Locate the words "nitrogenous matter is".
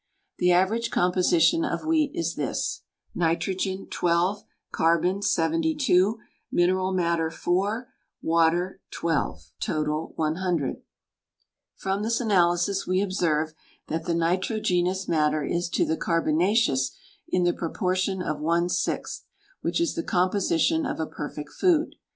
14.15-15.69